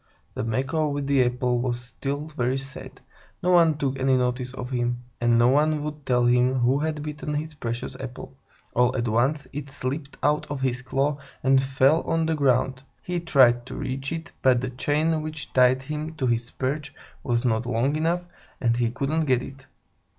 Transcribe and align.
The 0.33 0.43
Macaw 0.43 0.87
with 0.87 1.05
the 1.05 1.23
apple 1.25 1.59
was 1.59 1.79
still 1.79 2.25
very 2.29 2.57
sad. 2.57 3.01
No 3.43 3.51
one 3.51 3.77
took 3.77 3.99
any 3.99 4.17
notice 4.17 4.51
of 4.51 4.71
him, 4.71 5.03
and 5.21 5.37
no 5.37 5.49
one 5.49 5.83
would 5.83 6.07
tell 6.07 6.25
him 6.25 6.55
who 6.55 6.79
had 6.79 7.03
bitten 7.03 7.35
his 7.35 7.53
precious 7.53 7.95
apple. 7.99 8.35
All 8.73 8.97
at 8.97 9.07
once, 9.07 9.45
it 9.53 9.69
slipped 9.69 10.17
out 10.23 10.49
of 10.49 10.61
his 10.61 10.81
claw 10.81 11.19
and 11.43 11.61
fell 11.61 12.01
on 12.01 12.25
to 12.25 12.33
the 12.33 12.37
ground. 12.37 12.81
He 13.03 13.19
tried 13.19 13.63
to 13.67 13.75
reach 13.75 14.11
it, 14.11 14.31
but 14.41 14.59
the 14.59 14.71
chain 14.71 15.21
which 15.21 15.53
tied 15.53 15.83
him 15.83 16.15
to 16.15 16.25
his 16.25 16.49
perch 16.49 16.91
was 17.21 17.45
not 17.45 17.67
long 17.67 17.95
enough, 17.95 18.25
and 18.59 18.75
he 18.77 18.89
couldn't 18.89 19.25
get 19.25 19.43
it. 19.43 19.67